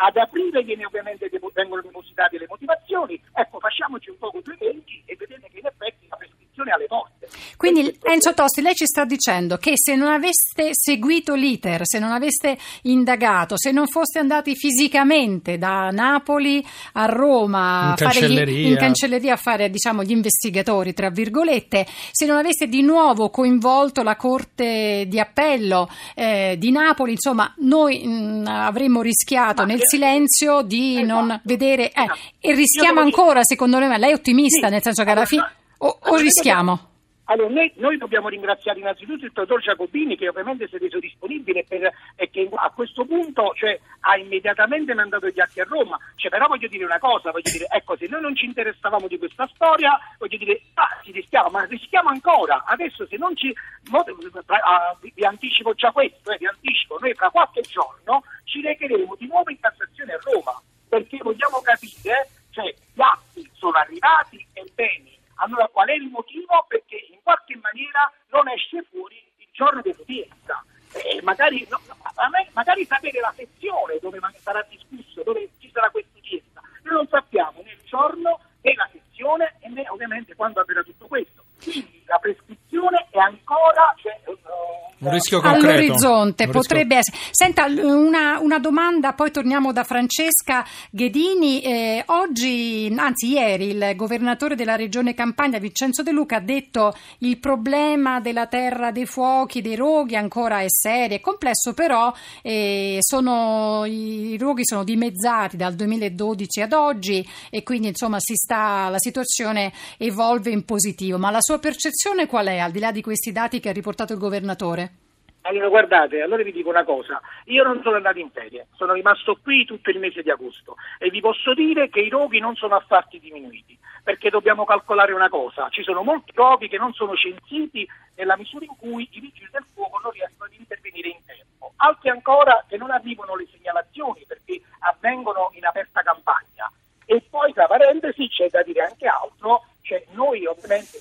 ad 0.00 0.16
aprile 0.16 0.62
viene 0.62 0.84
ovviamente 0.86 1.28
depo- 1.28 1.50
vengono 1.52 1.82
depositate 1.82 2.38
le 2.38 2.46
motivazioni, 2.48 3.20
ecco 3.34 3.58
facciamoci 3.58 4.10
un 4.10 4.18
poco 4.18 4.40
due 4.42 4.54
eventi 4.54 5.02
e 5.04 5.16
vedete 5.18 5.48
che 5.50 5.58
in 5.58 5.66
effetti 5.66 6.06
la 6.08 6.14
prescrizione 6.14 6.70
è 6.70 6.74
alle 6.74 6.86
porte. 6.86 7.26
Quindi 7.56 7.97
Enzo 8.10 8.32
Tosti, 8.32 8.62
lei 8.62 8.74
ci 8.74 8.86
sta 8.86 9.04
dicendo 9.04 9.58
che 9.58 9.72
se 9.74 9.94
non 9.94 10.08
aveste 10.10 10.70
seguito 10.72 11.34
l'iter, 11.34 11.82
se 11.84 11.98
non 11.98 12.10
aveste 12.10 12.56
indagato, 12.84 13.58
se 13.58 13.70
non 13.70 13.86
foste 13.86 14.18
andati 14.18 14.56
fisicamente 14.56 15.58
da 15.58 15.90
Napoli 15.90 16.64
a 16.94 17.04
Roma 17.04 17.94
in 17.98 18.04
a 18.06 18.10
fare 18.10 18.20
gli, 18.20 18.34
cancelleria. 18.34 18.68
in 18.68 18.76
cancelleria 18.76 19.32
a 19.34 19.36
fare 19.36 19.68
diciamo, 19.70 20.02
gli 20.04 20.10
investigatori, 20.12 20.94
tra 20.94 21.10
virgolette, 21.10 21.86
se 22.10 22.24
non 22.24 22.38
aveste 22.38 22.66
di 22.66 22.80
nuovo 22.80 23.28
coinvolto 23.28 24.02
la 24.02 24.16
Corte 24.16 25.04
di 25.06 25.20
Appello 25.20 25.90
eh, 26.14 26.56
di 26.58 26.70
Napoli, 26.70 27.12
insomma, 27.12 27.52
noi 27.58 28.06
mh, 28.06 28.44
avremmo 28.46 29.02
rischiato 29.02 29.62
Ma 29.62 29.68
nel 29.68 29.80
che- 29.80 29.86
silenzio 29.86 30.62
di 30.62 30.96
Esatto. 31.02 31.06
non 31.06 31.40
vedere... 31.44 31.92
eh, 31.92 32.06
e 32.40 32.54
rischiamo 32.54 33.00
ancora, 33.00 33.40
secondo 33.42 33.78
me, 33.78 33.86
ma 33.86 33.98
lei 33.98 34.12
è 34.12 34.14
ottimista, 34.14 34.66
Sì. 34.68 34.72
nel 34.72 34.82
senso 34.82 35.04
che 35.04 35.10
alla 35.10 35.26
fine... 35.26 35.46
O, 35.80 35.98
o 36.00 36.16
rischiamo? 36.16 36.87
Allora, 37.30 37.52
noi, 37.52 37.70
noi 37.76 37.98
dobbiamo 37.98 38.28
ringraziare 38.28 38.78
innanzitutto 38.78 39.26
il 39.26 39.32
dottor 39.32 39.60
Giacobini 39.60 40.16
che 40.16 40.28
ovviamente 40.28 40.66
si 40.66 40.76
è 40.76 40.78
reso 40.78 40.98
disponibile 40.98 41.62
per- 41.64 41.92
e 42.16 42.30
che 42.30 42.48
a 42.54 42.70
questo 42.70 43.04
punto 43.04 43.52
cioè, 43.54 43.78
ha 44.00 44.16
immediatamente 44.16 44.94
mandato 44.94 45.28
gli 45.28 45.38
atti 45.38 45.60
a 45.60 45.66
Roma. 45.68 45.98
Cioè, 46.16 46.30
però 46.30 46.46
voglio 46.46 46.68
dire 46.68 46.86
una 46.86 46.98
cosa, 46.98 47.30
voglio 47.30 47.50
dire, 47.50 47.66
ecco, 47.68 47.96
se 47.98 48.06
noi 48.08 48.22
non 48.22 48.34
ci 48.34 48.46
interessavamo 48.46 49.06
di 49.08 49.18
questa 49.18 49.46
storia, 49.52 49.98
voglio 50.18 50.38
dire, 50.38 50.62
ah, 50.74 50.98
ci 51.04 51.12
rischiamo, 51.12 51.50
ma 51.50 51.64
rischiamo 51.64 52.08
ancora. 52.08 52.64
Adesso 52.64 53.06
se 53.06 53.18
non 53.18 53.36
ci... 53.36 53.54
mo- 53.90 54.04
ah, 54.46 54.96
vi, 55.00 55.12
vi 55.14 55.24
anticipo 55.26 55.74
già 55.74 55.92
questo, 55.92 56.30
eh, 56.32 56.38
vi 56.38 56.46
anticipo, 56.46 56.96
noi 56.98 57.12
fra 57.12 57.28
qualche 57.28 57.60
giorno 57.60 58.22
ci 58.44 58.62
recheremo 58.62 59.16
di 59.16 59.26
nuovo 59.26 59.50
in 59.50 59.60
Cassazione 59.60 60.14
a 60.14 60.18
Roma, 60.22 60.58
perché 60.88 61.18
vogliamo 61.18 61.60
capire, 61.60 62.30
cioè, 62.52 62.74
gli 62.94 63.02
atti 63.02 63.50
sono 63.52 63.76
arrivati 63.76 64.46
e 64.54 64.64
bene. 64.74 65.16
Allora 65.40 65.68
qual 65.68 65.86
è 65.86 65.92
il 65.92 66.08
motivo? 66.10 66.64
Perché 66.66 66.96
in 67.12 67.18
qualche 67.22 67.56
maniera 67.62 68.10
non 68.30 68.48
esce 68.48 68.82
fuori 68.90 69.22
il 69.36 69.46
giorno 69.52 69.80
dell'udienza. 69.82 70.64
E 70.92 71.20
magari, 71.22 71.64
no, 71.70 71.80
a 72.16 72.28
me- 72.28 72.48
magari 72.54 72.84
sapere 72.84 73.20
la 73.20 73.32
sezione 73.36 73.98
dove 74.00 74.18
ma- 74.18 74.32
sarà 74.40 74.66
discusso, 74.68 75.22
dove 75.22 75.48
ci 75.60 75.70
sarà 75.70 75.90
questa 75.90 76.18
udienza. 76.18 76.60
Noi 76.82 76.94
non 76.94 77.06
sappiamo 77.06 77.62
né 77.62 77.70
il 77.70 77.80
giorno 77.84 78.40
né 78.62 78.74
la 78.74 78.88
sezione 78.90 79.54
e 79.60 79.68
né 79.68 79.88
ovviamente 79.88 80.34
quando 80.34 80.58
avverrà 80.60 80.82
tutto 80.82 81.06
questo. 81.06 81.44
Quindi 81.62 82.02
la 82.06 82.18
prescrizione 82.18 83.06
è 83.10 83.18
ancora... 83.18 83.94
Cioè, 83.96 84.20
uh, 84.24 84.97
Un 85.08 85.14
rischio 85.14 85.40
concreto. 85.40 85.66
All'orizzonte 85.66 86.44
Un 86.44 86.52
rischio- 86.52 86.52
potrebbe 86.52 86.96
essere. 86.96 87.16
Senta, 87.30 87.64
una, 87.66 88.38
una 88.40 88.58
domanda, 88.58 89.12
poi 89.12 89.30
torniamo 89.30 89.72
da 89.72 89.84
Francesca 89.84 90.64
Ghedini. 90.90 91.60
Eh, 91.60 92.02
oggi, 92.06 92.92
anzi 92.96 93.32
ieri, 93.32 93.70
il 93.70 93.92
governatore 93.96 94.54
della 94.54 94.76
regione 94.76 95.14
Campania, 95.14 95.58
Vincenzo 95.58 96.02
De 96.02 96.12
Luca, 96.12 96.36
ha 96.36 96.40
detto 96.40 96.94
il 97.18 97.38
problema 97.38 98.20
della 98.20 98.46
terra 98.46 98.90
dei 98.90 99.06
fuochi, 99.06 99.60
dei 99.60 99.76
roghi 99.76 100.16
ancora 100.16 100.60
è 100.60 100.66
serio, 100.68 101.16
è 101.16 101.20
complesso, 101.20 101.72
però 101.74 102.12
eh, 102.42 102.98
sono, 103.00 103.84
i 103.86 104.36
roghi 104.38 104.64
sono 104.64 104.84
dimezzati 104.84 105.56
dal 105.56 105.74
2012 105.74 106.60
ad 106.60 106.72
oggi 106.72 107.26
e 107.50 107.62
quindi 107.62 107.88
insomma 107.88 108.18
si 108.20 108.34
sta, 108.34 108.88
la 108.88 108.98
situazione 108.98 109.72
evolve 109.96 110.50
in 110.50 110.64
positivo. 110.64 111.18
Ma 111.18 111.30
la 111.30 111.40
sua 111.40 111.58
percezione 111.58 112.26
qual 112.26 112.46
è, 112.46 112.58
al 112.58 112.70
di 112.70 112.78
là 112.78 112.92
di 112.92 113.02
questi 113.02 113.32
dati 113.32 113.60
che 113.60 113.68
ha 113.68 113.72
riportato 113.72 114.12
il 114.12 114.18
governatore? 114.18 114.97
Allora 115.42 115.68
guardate, 115.68 116.20
allora 116.20 116.42
vi 116.42 116.52
dico 116.52 116.68
una 116.68 116.84
cosa, 116.84 117.20
io 117.44 117.62
non 117.62 117.80
sono 117.82 117.96
andato 117.96 118.18
in 118.18 118.30
ferie, 118.30 118.66
sono 118.74 118.92
rimasto 118.92 119.38
qui 119.42 119.64
tutto 119.64 119.88
il 119.90 119.98
mese 119.98 120.22
di 120.22 120.30
agosto. 120.30 120.76
E 120.98 121.08
vi 121.10 121.20
posso 121.20 121.54
dire 121.54 121.88
che 121.88 122.00
i 122.00 122.08
roghi 122.10 122.38
non 122.38 122.54
sono 122.56 122.74
affatto 122.74 123.16
diminuiti, 123.16 123.78
perché 124.02 124.30
dobbiamo 124.30 124.64
calcolare 124.64 125.12
una 125.12 125.28
cosa, 125.28 125.68
ci 125.70 125.82
sono 125.82 126.02
molti 126.02 126.32
roghi 126.34 126.68
che 126.68 126.76
non 126.76 126.92
sono 126.92 127.14
censiti 127.14 127.88
nella 128.16 128.36
misura 128.36 128.64
in 128.64 128.76
cui 128.76 129.08
i 129.10 129.20
vigili 129.20 129.48
del 129.50 129.64
fuoco 129.72 130.00
non 130.02 130.12
riescono 130.12 130.44
ad 130.44 130.58
intervenire 130.58 131.08
in 131.08 131.24
tempo, 131.24 131.72
altri 131.76 132.10
ancora 132.10 132.64
che 132.68 132.76
non 132.76 132.90
arrivano 132.90 133.34
le 133.34 133.46
segnalazioni 133.50 134.24
perché 134.26 134.60
avvengono 134.80 135.50
in 135.54 135.64
aperta 135.64 136.02
campagna. 136.02 136.70
E 137.06 137.22
poi 137.30 137.54
tra 137.54 137.66
parentesi 137.66 138.28
c'è 138.28 138.50
da 138.50 138.62
dire 138.62 138.82
anche 138.82 139.06
altro, 139.06 139.64
cioè 139.80 140.04
noi 140.10 140.44
ovviamente 140.44 140.98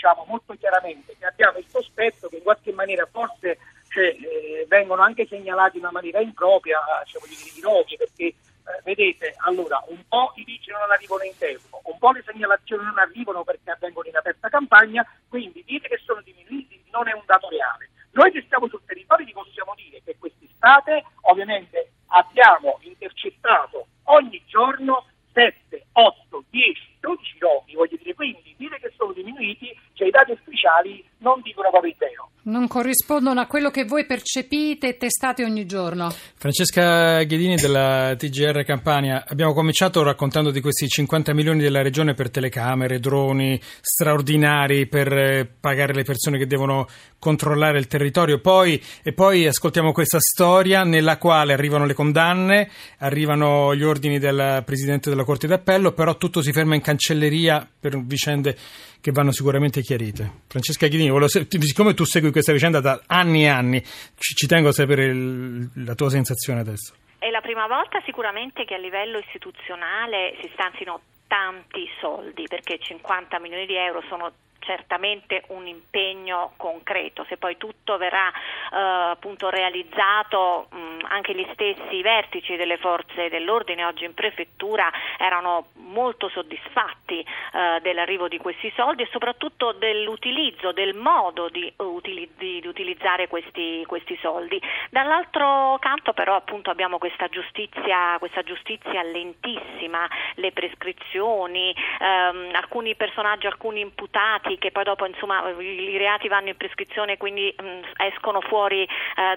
diciamo 0.00 0.24
molto 0.26 0.54
chiaramente 0.54 1.14
che 1.18 1.26
abbiamo 1.26 1.58
il 1.58 1.66
sospetto 1.68 2.28
che 2.28 2.36
in 2.36 2.42
qualche 2.42 2.72
maniera 2.72 3.06
forse 3.10 3.58
cioè, 3.88 4.06
eh, 4.06 4.64
vengono 4.66 5.02
anche 5.02 5.26
segnalati 5.26 5.76
in 5.76 5.82
una 5.82 5.92
maniera 5.92 6.20
impropria 6.20 6.78
cioè, 7.04 7.20
voglio 7.20 7.36
dire, 7.36 7.58
i 7.58 7.60
roghi 7.60 7.96
perché 7.98 8.24
eh, 8.24 8.34
vedete 8.82 9.34
allora 9.44 9.84
un 9.88 10.02
po' 10.08 10.32
i 10.36 10.44
vigili 10.44 10.72
non 10.72 10.90
arrivano 10.90 11.24
in 11.24 11.36
tempo, 11.36 11.82
un 11.84 11.98
po' 11.98 12.12
le 12.12 12.24
segnalazioni 12.24 12.84
non 12.84 12.98
arrivano 12.98 13.44
perché 13.44 13.70
avvengono 13.70 14.08
in 14.08 14.16
aperta 14.16 14.48
campagna, 14.48 15.06
quindi 15.28 15.62
dire 15.66 15.86
che 15.86 16.00
sono 16.02 16.22
diminuiti 16.22 16.82
non 16.90 17.06
è 17.06 17.12
un 17.12 17.22
dato 17.26 17.48
reale. 17.50 17.90
Noi 18.12 18.32
che 18.32 18.42
stiamo 18.46 18.68
sul 18.68 18.82
territorio 18.86 19.26
vi 19.26 19.32
possiamo 19.32 19.74
dire 19.76 20.00
che 20.02 20.16
quest'estate 20.18 21.04
ovviamente 21.22 21.92
abbiamo 22.08 22.78
intercettato 22.82 23.86
ogni 24.04 24.42
giorno 24.46 25.04
7, 25.32 25.86
8, 25.92 26.44
10, 26.50 26.96
12 27.00 27.38
roghi, 27.38 27.74
voglio 27.74 27.96
dire, 27.96 28.14
quindi 28.14 28.54
dire 28.56 28.78
che 28.78 28.92
sono 28.96 29.12
diminuiti, 29.12 29.76
cioè 29.94 30.08
i 30.08 30.10
dati 30.10 30.32
ufficiali 30.32 31.04
non 31.18 31.40
dicono 31.42 31.70
proprio 31.70 31.90
il 31.90 31.96
vero. 31.98 32.30
Non 32.42 32.59
corrispondono 32.70 33.40
a 33.40 33.46
quello 33.46 33.70
che 33.70 33.84
voi 33.84 34.06
percepite 34.06 34.90
e 34.90 34.96
testate 34.96 35.42
ogni 35.42 35.66
giorno. 35.66 36.14
Francesca 36.36 37.20
Ghedini 37.24 37.56
della 37.56 38.14
TGR 38.16 38.62
Campania, 38.64 39.24
abbiamo 39.26 39.52
cominciato 39.52 40.04
raccontando 40.04 40.52
di 40.52 40.60
questi 40.60 40.86
50 40.86 41.34
milioni 41.34 41.60
della 41.62 41.82
regione 41.82 42.14
per 42.14 42.30
telecamere, 42.30 43.00
droni 43.00 43.60
straordinari 43.80 44.86
per 44.86 45.12
eh, 45.12 45.50
pagare 45.58 45.94
le 45.94 46.04
persone 46.04 46.38
che 46.38 46.46
devono 46.46 46.86
controllare 47.20 47.78
il 47.78 47.86
territorio, 47.86 48.40
poi, 48.40 48.82
e 49.04 49.12
poi 49.12 49.46
ascoltiamo 49.46 49.92
questa 49.92 50.18
storia 50.18 50.82
nella 50.82 51.18
quale 51.18 51.52
arrivano 51.52 51.84
le 51.86 51.94
condanne, 51.94 52.68
arrivano 52.98 53.72
gli 53.76 53.84
ordini 53.84 54.18
del 54.18 54.62
Presidente 54.66 55.10
della 55.10 55.22
Corte 55.22 55.46
d'Appello, 55.46 55.92
però 55.92 56.16
tutto 56.16 56.42
si 56.42 56.50
ferma 56.50 56.74
in 56.74 56.80
cancelleria 56.80 57.68
per 57.78 57.96
vicende 58.02 58.56
che 59.00 59.12
vanno 59.12 59.30
sicuramente 59.30 59.82
chiarite. 59.82 60.40
Francesca 60.48 60.88
se- 61.28 61.46
siccome 61.48 61.94
tu 61.94 62.04
segui 62.04 62.32
questa 62.32 62.52
vicenda 62.52 62.80
da 62.80 63.00
anni 63.06 63.44
e 63.44 63.48
anni, 63.48 63.80
ci, 63.82 64.34
ci 64.34 64.46
tengo 64.46 64.70
a 64.70 64.72
sapere 64.72 65.04
il- 65.04 65.70
la 65.84 65.94
tua 65.94 66.10
sensazione 66.10 66.60
adesso. 66.60 66.94
È 67.18 67.28
la 67.28 67.40
prima 67.42 67.66
volta 67.66 68.00
sicuramente 68.06 68.64
che 68.64 68.74
a 68.74 68.78
livello 68.78 69.18
istituzionale 69.18 70.36
si 70.40 70.48
stanzino 70.54 71.00
tanti 71.26 71.86
soldi, 72.00 72.44
perché 72.48 72.78
50 72.80 73.38
milioni 73.40 73.66
di 73.66 73.76
euro 73.76 74.02
sono 74.08 74.32
certamente 74.60 75.44
un 75.48 75.66
impegno 75.66 76.52
concreto, 76.56 77.24
se 77.28 77.36
poi 77.36 77.56
tutto 77.56 77.96
verrà 77.96 78.30
appunto 78.76 79.50
realizzato 79.50 80.68
mh, 80.70 81.06
anche 81.08 81.34
gli 81.34 81.46
stessi 81.52 82.02
vertici 82.02 82.56
delle 82.56 82.76
forze 82.76 83.28
dell'ordine 83.28 83.84
oggi 83.84 84.04
in 84.04 84.14
prefettura 84.14 84.90
erano 85.18 85.66
molto 85.74 86.28
soddisfatti 86.28 87.18
eh, 87.20 87.80
dell'arrivo 87.82 88.28
di 88.28 88.38
questi 88.38 88.72
soldi 88.76 89.02
e 89.02 89.08
soprattutto 89.10 89.72
dell'utilizzo, 89.72 90.72
del 90.72 90.94
modo 90.94 91.48
di, 91.48 91.72
utili- 91.78 92.30
di- 92.36 92.60
di 92.60 92.66
utilizzare 92.66 93.26
questi, 93.26 93.82
questi 93.86 94.16
soldi. 94.22 94.60
Dall'altro 94.90 95.76
canto 95.80 96.12
però 96.12 96.36
appunto 96.36 96.70
abbiamo 96.70 96.98
questa 96.98 97.26
giustizia, 97.28 98.16
questa 98.18 98.42
giustizia 98.42 99.02
lentissima, 99.02 100.08
le 100.34 100.52
prescrizioni, 100.52 101.74
ehm, 102.00 102.50
alcuni 102.52 102.94
personaggi, 102.94 103.46
alcuni 103.46 103.80
imputati 103.80 104.58
che 104.58 104.70
poi 104.70 104.84
dopo 104.84 105.06
insomma 105.06 105.48
i 105.58 105.96
reati 105.96 106.28
vanno 106.28 106.48
in 106.48 106.56
prescrizione 106.56 107.16
quindi 107.16 107.52
mh, 107.56 108.04
escono 108.04 108.40
fuori 108.40 108.59
eh, 108.68 108.88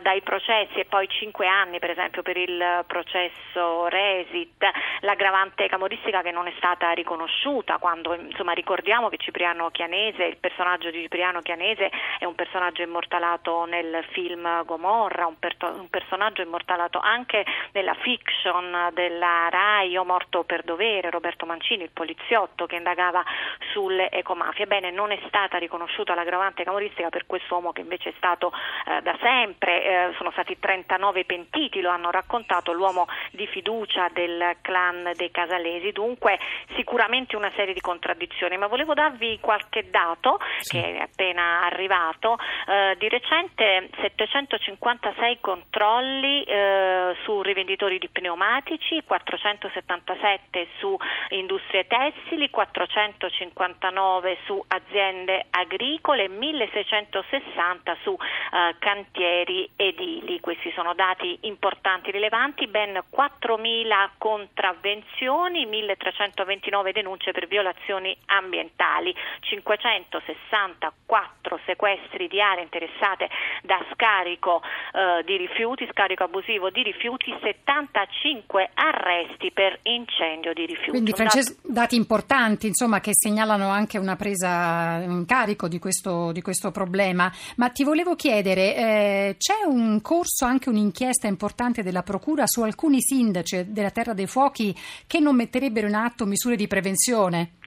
dai 0.01 0.21
processi 0.21 0.79
e 0.79 0.85
poi 0.85 1.07
cinque 1.07 1.47
anni 1.47 1.79
per 1.79 1.91
esempio 1.91 2.21
per 2.21 2.37
il 2.37 2.83
processo 2.87 3.87
Resit, 3.87 4.65
l'aggravante 5.01 5.67
camoristica 5.67 6.21
che 6.21 6.31
non 6.31 6.47
è 6.47 6.53
stata 6.57 6.91
riconosciuta 6.91 7.77
quando 7.77 8.13
insomma 8.13 8.53
ricordiamo 8.53 9.09
che 9.09 9.17
Cipriano 9.17 9.69
Chianese, 9.69 10.23
il 10.23 10.37
personaggio 10.37 10.89
di 10.89 11.01
Cipriano 11.01 11.41
Chianese 11.41 11.89
è 12.19 12.25
un 12.25 12.35
personaggio 12.35 12.81
immortalato 12.81 13.65
nel 13.65 14.03
film 14.11 14.63
Gomorra, 14.65 15.25
un, 15.25 15.37
per- 15.39 15.57
un 15.61 15.89
personaggio 15.89 16.41
immortalato 16.41 16.99
anche 16.99 17.45
nella 17.71 17.93
fiction 17.95 18.89
della 18.93 19.49
RAI 19.49 19.89
Io 19.89 20.03
morto 20.03 20.43
per 20.43 20.63
dovere, 20.63 21.09
Roberto 21.09 21.45
Mancini, 21.45 21.83
il 21.83 21.91
poliziotto 21.91 22.65
che 22.65 22.75
indagava 22.75 23.23
sulle 23.71 24.09
ecomafie. 24.09 24.65
Bene, 24.67 24.91
non 24.91 25.11
è 25.11 25.19
stata 25.27 25.57
riconosciuta 25.57 26.15
l'aggravante 26.15 26.63
camoristica 26.63 27.09
per 27.09 27.25
quest'uomo 27.25 27.71
che 27.71 27.81
invece 27.81 28.09
è 28.09 28.13
stato 28.17 28.51
eh, 28.87 29.01
da 29.01 29.12
da 29.13 29.17
sempre, 29.21 29.83
eh, 29.83 30.13
sono 30.17 30.31
stati 30.31 30.57
39 30.59 31.25
pentiti, 31.25 31.81
lo 31.81 31.89
hanno 31.89 32.09
raccontato 32.09 32.71
l'uomo 32.71 33.07
di 33.31 33.45
fiducia 33.47 34.09
del 34.11 34.57
clan 34.61 35.11
dei 35.15 35.31
Casalesi, 35.31 35.91
dunque 35.91 36.39
sicuramente 36.75 37.35
una 37.35 37.51
serie 37.55 37.73
di 37.73 37.81
contraddizioni, 37.81 38.57
ma 38.57 38.67
volevo 38.67 38.93
darvi 38.93 39.39
qualche 39.39 39.89
dato 39.89 40.39
sì. 40.59 40.79
che 40.79 40.95
è 40.97 40.99
appena 40.99 41.63
arrivato, 41.63 42.37
eh, 42.67 42.95
di 42.97 43.07
recente 43.09 43.89
756 44.01 45.39
controlli 45.39 46.43
eh, 46.43 47.15
su 47.23 47.41
rivenditori 47.41 47.99
di 47.99 48.09
pneumatici, 48.09 49.03
477 49.05 50.67
su 50.79 50.97
industrie 51.29 51.87
tessili, 51.87 52.49
459 52.49 54.37
su 54.45 54.63
aziende 54.67 55.45
agricole, 55.51 56.27
1660 56.27 57.97
su 58.03 58.11
eh, 58.13 58.75
cantieri 58.79 59.02
edili. 59.11 60.39
Questi 60.39 60.71
sono 60.75 60.93
dati 60.93 61.39
importanti, 61.41 62.11
rilevanti, 62.11 62.67
ben 62.67 63.01
4.000 63.11 64.11
contravvenzioni, 64.17 65.65
1.329 65.65 66.93
denunce 66.93 67.31
per 67.31 67.47
violazioni 67.47 68.15
ambientali, 68.27 69.13
564 69.41 71.59
sequestri 71.65 72.27
di 72.27 72.39
aree 72.41 72.63
interessate 72.63 73.29
da 73.63 73.83
scarico 73.93 74.61
eh, 74.93 75.23
di 75.23 75.37
rifiuti, 75.37 75.87
scarico 75.91 76.23
abusivo 76.23 76.69
di 76.69 76.83
rifiuti, 76.83 77.35
75 77.41 78.69
arresti 78.73 79.51
per 79.51 79.79
incendio 79.83 80.53
di 80.53 80.65
rifiuti. 80.65 80.89
Quindi 80.89 81.13
Francesco, 81.13 81.59
dati 81.63 81.95
importanti 81.95 82.67
insomma, 82.67 82.99
che 82.99 83.11
segnalano 83.13 83.69
anche 83.69 83.97
una 83.97 84.15
presa 84.15 85.01
in 85.01 85.25
carico 85.25 85.67
di 85.67 85.79
questo, 85.79 86.31
di 86.31 86.41
questo 86.41 86.71
problema, 86.71 87.31
ma 87.57 87.69
ti 87.69 87.83
volevo 87.83 88.15
chiedere, 88.15 88.75
eh, 88.75 88.92
c'è 89.37 89.65
un 89.67 90.01
corso, 90.01 90.45
anche 90.45 90.69
un'inchiesta 90.69 91.27
importante 91.27 91.83
della 91.83 92.03
Procura 92.03 92.47
su 92.47 92.61
alcuni 92.61 93.01
sindaci 93.01 93.71
della 93.71 93.91
Terra 93.91 94.13
dei 94.13 94.27
Fuochi 94.27 94.75
che 95.07 95.19
non 95.19 95.35
metterebbero 95.35 95.87
in 95.87 95.95
atto 95.95 96.25
misure 96.25 96.55
di 96.55 96.67
prevenzione? 96.67 97.61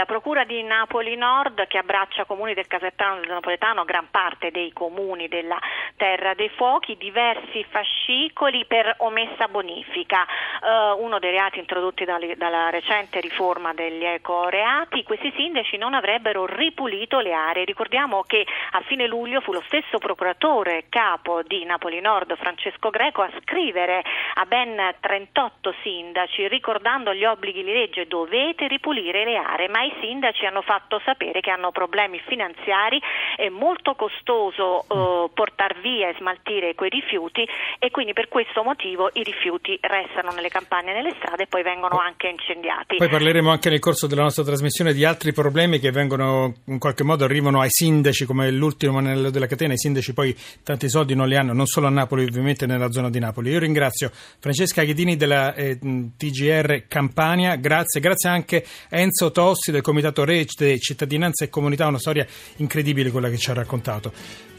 La 0.00 0.06
Procura 0.06 0.44
di 0.44 0.62
Napoli 0.62 1.14
Nord 1.14 1.66
che 1.66 1.76
abbraccia 1.76 2.24
comuni 2.24 2.54
del 2.54 2.66
Casertano 2.66 3.18
e 3.18 3.20
del 3.20 3.28
Napoletano, 3.32 3.84
gran 3.84 4.08
parte 4.10 4.50
dei 4.50 4.72
comuni 4.72 5.28
della 5.28 5.58
Terra 5.94 6.32
dei 6.32 6.48
Fuochi, 6.48 6.96
diversi 6.96 7.62
fascicoli 7.68 8.64
per 8.64 8.94
omessa 9.00 9.46
bonifica, 9.48 10.24
uh, 10.24 11.04
uno 11.04 11.18
dei 11.18 11.32
reati 11.32 11.58
introdotti 11.58 12.06
dal, 12.06 12.32
dalla 12.38 12.70
recente 12.70 13.20
riforma 13.20 13.74
degli 13.74 14.02
ecoreati. 14.02 15.02
Questi 15.02 15.34
sindaci 15.36 15.76
non 15.76 15.92
avrebbero 15.92 16.46
ripulito 16.46 17.20
le 17.20 17.34
aree. 17.34 17.66
Ricordiamo 17.66 18.22
che 18.22 18.46
a 18.70 18.80
fine 18.86 19.06
luglio 19.06 19.42
fu 19.42 19.52
lo 19.52 19.62
stesso 19.66 19.98
procuratore 19.98 20.86
capo 20.88 21.42
di 21.42 21.62
Napoli 21.66 22.00
Nord, 22.00 22.34
Francesco 22.38 22.88
Greco, 22.88 23.20
a 23.20 23.30
scrivere 23.42 24.02
a 24.36 24.46
ben 24.46 24.94
38 24.98 25.74
sindaci 25.82 26.48
ricordando 26.48 27.12
gli 27.12 27.26
obblighi 27.26 27.62
di 27.62 27.72
legge 27.74 28.06
dovete 28.06 28.66
ripulire 28.66 29.24
le 29.24 29.36
aree, 29.36 29.68
ma 29.68 29.82
i 29.82 29.89
sindaci 30.00 30.46
hanno 30.46 30.62
fatto 30.62 31.00
sapere 31.04 31.40
che 31.40 31.50
hanno 31.50 31.70
problemi 31.70 32.20
finanziari, 32.26 33.00
è 33.36 33.48
molto 33.48 33.94
costoso 33.94 34.84
eh, 34.88 35.30
portare 35.32 35.76
via 35.80 36.08
e 36.08 36.14
smaltire 36.18 36.74
quei 36.74 36.90
rifiuti 36.90 37.46
e 37.78 37.90
quindi 37.90 38.12
per 38.12 38.28
questo 38.28 38.62
motivo 38.62 39.10
i 39.14 39.22
rifiuti 39.22 39.78
restano 39.80 40.32
nelle 40.32 40.48
campagne 40.48 40.90
e 40.90 40.94
nelle 40.94 41.14
strade 41.18 41.44
e 41.44 41.46
poi 41.46 41.62
vengono 41.62 41.98
anche 41.98 42.28
incendiati. 42.28 42.96
Poi 42.96 43.08
parleremo 43.08 43.50
anche 43.50 43.70
nel 43.70 43.78
corso 43.78 44.06
della 44.06 44.22
nostra 44.22 44.44
trasmissione 44.44 44.92
di 44.92 45.04
altri 45.04 45.32
problemi 45.32 45.78
che 45.78 45.90
vengono 45.90 46.54
in 46.66 46.78
qualche 46.78 47.04
modo 47.04 47.24
arrivano 47.24 47.60
ai 47.60 47.70
sindaci 47.70 48.24
come 48.24 48.50
l'ultimo 48.50 48.98
anello 48.98 49.30
della 49.30 49.46
catena, 49.46 49.72
i 49.72 49.78
sindaci 49.78 50.12
poi 50.12 50.36
tanti 50.62 50.88
soldi 50.88 51.14
non 51.14 51.28
li 51.28 51.36
hanno, 51.36 51.52
non 51.52 51.66
solo 51.66 51.86
a 51.86 51.90
Napoli 51.90 52.24
ovviamente 52.24 52.66
nella 52.66 52.90
zona 52.90 53.10
di 53.10 53.18
Napoli. 53.18 53.50
Io 53.50 53.58
ringrazio 53.58 54.10
Francesca 54.12 54.82
Ghedini 54.82 55.16
della 55.16 55.54
eh, 55.54 55.78
TGR 55.78 56.86
Campania, 56.88 57.56
grazie, 57.56 58.00
grazie 58.00 58.28
anche 58.28 58.64
Enzo 58.88 59.30
Tossi 59.30 59.70
del 59.70 59.79
Comitato 59.80 60.24
Recite, 60.24 60.78
Cittadinanza 60.78 61.44
e 61.44 61.48
Comunità, 61.48 61.86
una 61.86 61.98
storia 61.98 62.26
incredibile 62.56 63.10
quella 63.10 63.28
che 63.28 63.38
ci 63.38 63.50
ha 63.50 63.54
raccontato. 63.54 64.12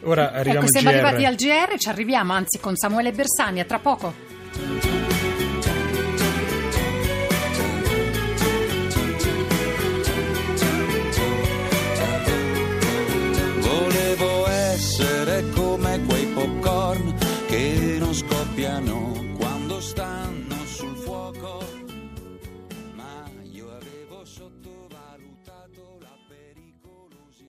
Ora 0.04 0.28
ecco, 0.28 0.36
arriviamo 0.38 0.66
ecco, 0.66 0.80
siamo 0.80 0.90
arrivati 0.90 1.26
al 1.26 1.36
GR, 1.36 1.78
ci 1.78 1.90
arriviamo 1.90 2.34
anzi 2.34 2.60
con 2.60 2.76
Samuele 2.76 3.12
Bersani, 3.12 3.60
a 3.60 3.66
tra 3.66 3.80
poco. 3.80 4.14
Volevo 13.60 14.48
essere 14.48 15.50
come 15.54 16.02
quei 16.06 16.26
popcorn 16.26 17.16
che 17.48 17.98
non 18.00 18.14
scoppiano 18.14 19.11